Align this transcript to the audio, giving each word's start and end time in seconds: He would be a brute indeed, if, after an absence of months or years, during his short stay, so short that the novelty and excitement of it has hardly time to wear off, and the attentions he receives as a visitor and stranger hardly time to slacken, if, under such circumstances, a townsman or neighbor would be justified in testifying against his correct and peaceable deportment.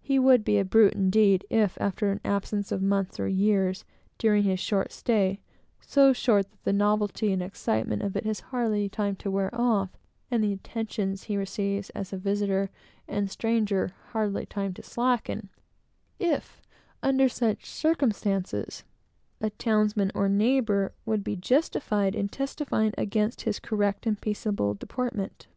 He 0.00 0.20
would 0.20 0.44
be 0.44 0.56
a 0.60 0.64
brute 0.64 0.92
indeed, 0.92 1.44
if, 1.50 1.76
after 1.80 2.12
an 2.12 2.20
absence 2.24 2.70
of 2.70 2.80
months 2.80 3.18
or 3.18 3.26
years, 3.26 3.84
during 4.18 4.44
his 4.44 4.60
short 4.60 4.92
stay, 4.92 5.40
so 5.80 6.12
short 6.12 6.48
that 6.48 6.62
the 6.62 6.72
novelty 6.72 7.32
and 7.32 7.42
excitement 7.42 8.00
of 8.00 8.14
it 8.14 8.24
has 8.24 8.38
hardly 8.38 8.88
time 8.88 9.16
to 9.16 9.32
wear 9.32 9.52
off, 9.52 9.90
and 10.30 10.44
the 10.44 10.52
attentions 10.52 11.24
he 11.24 11.36
receives 11.36 11.90
as 11.90 12.12
a 12.12 12.16
visitor 12.18 12.70
and 13.08 13.28
stranger 13.32 13.90
hardly 14.12 14.46
time 14.46 14.72
to 14.74 14.82
slacken, 14.84 15.48
if, 16.20 16.62
under 17.02 17.28
such 17.28 17.68
circumstances, 17.68 18.84
a 19.40 19.50
townsman 19.50 20.12
or 20.14 20.28
neighbor 20.28 20.92
would 21.04 21.24
be 21.24 21.34
justified 21.34 22.14
in 22.14 22.28
testifying 22.28 22.94
against 22.96 23.40
his 23.40 23.58
correct 23.58 24.06
and 24.06 24.20
peaceable 24.20 24.74
deportment. 24.74 25.48